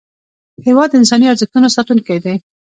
[0.65, 2.35] هېواد د انساني ارزښتونو ساتونکی دی.